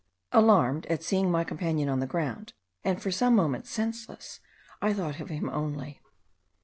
[0.31, 2.53] Alarmed at seeing my companion on the ground,
[2.83, 4.39] and for some moments senseless,
[4.81, 6.01] I thought of him only.